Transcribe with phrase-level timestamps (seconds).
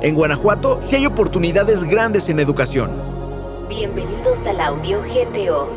[0.00, 2.90] En Guanajuato sí hay oportunidades grandes en educación.
[3.68, 5.68] Bienvenidos al audio GTO.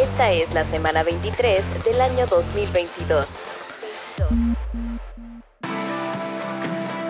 [0.00, 3.26] Esta es la semana 23 del año 2022.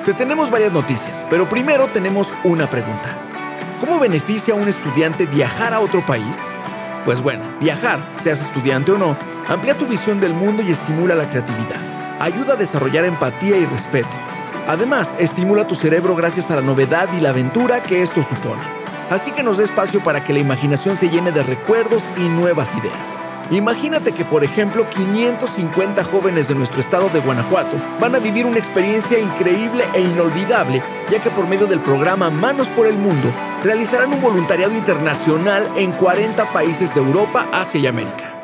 [0.05, 3.17] Te tenemos varias noticias, pero primero tenemos una pregunta.
[3.79, 6.37] ¿Cómo beneficia a un estudiante viajar a otro país?
[7.05, 9.17] Pues bueno, viajar, seas estudiante o no,
[9.47, 11.81] amplía tu visión del mundo y estimula la creatividad.
[12.19, 14.30] Ayuda a desarrollar empatía y respeto
[14.67, 18.63] Además, estimula tu cerebro gracias a la novedad y la aventura que esto supone.
[19.11, 22.71] Así que nos da espacio para que la imaginación se llene de recuerdos y nuevas
[22.77, 23.21] ideas.
[23.51, 28.59] Imagínate que, por ejemplo, 550 jóvenes de nuestro estado de Guanajuato van a vivir una
[28.59, 34.15] experiencia increíble e inolvidable, ya que por medio del programa Manos por el Mundo realizarán
[34.15, 38.37] un voluntariado internacional en 40 países de Europa, Asia y América.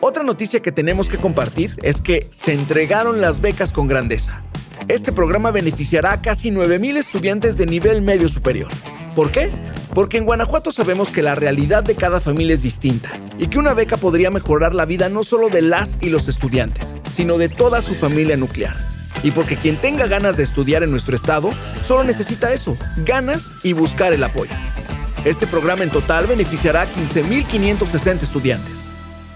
[0.00, 4.42] Otra noticia que tenemos que compartir es que se entregaron las becas con grandeza.
[4.88, 8.70] Este programa beneficiará a casi 9.000 estudiantes de nivel medio superior.
[9.14, 9.50] ¿Por qué?
[9.92, 13.74] Porque en Guanajuato sabemos que la realidad de cada familia es distinta y que una
[13.74, 17.82] beca podría mejorar la vida no solo de las y los estudiantes, sino de toda
[17.82, 18.76] su familia nuclear.
[19.22, 21.50] Y porque quien tenga ganas de estudiar en nuestro estado,
[21.82, 24.52] solo necesita eso, ganas y buscar el apoyo.
[25.26, 28.87] Este programa en total beneficiará a 15.560 estudiantes.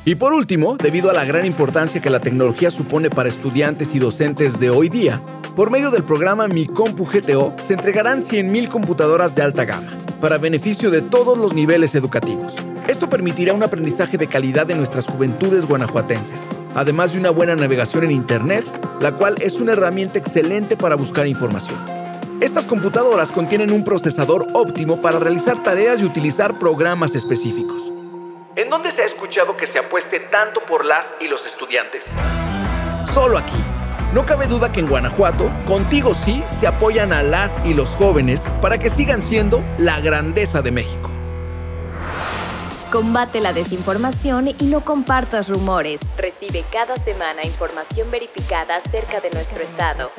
[0.05, 4.00] Y por último, debido a la gran importancia que la tecnología supone para estudiantes y
[4.00, 5.22] docentes de hoy día,
[5.55, 9.86] por medio del programa Mi Compu GTO se entregarán 100.000 computadoras de alta gama,
[10.20, 12.56] para beneficio de todos los niveles educativos.
[12.89, 16.41] Esto permitirá un aprendizaje de calidad de nuestras juventudes guanajuatenses,
[16.75, 18.64] además de una buena navegación en Internet,
[19.00, 21.78] la cual es una herramienta excelente para buscar información.
[22.41, 27.92] Estas computadoras contienen un procesador óptimo para realizar tareas y utilizar programas específicos.
[28.62, 32.12] ¿En dónde se ha escuchado que se apueste tanto por las y los estudiantes?
[33.12, 33.60] Solo aquí.
[34.14, 38.40] No cabe duda que en Guanajuato, contigo sí, se apoyan a las y los jóvenes
[38.60, 41.10] para que sigan siendo la grandeza de México.
[42.92, 45.98] Combate la desinformación y no compartas rumores.
[46.17, 50.12] Recibe cada semana información verificada acerca de nuestro estado.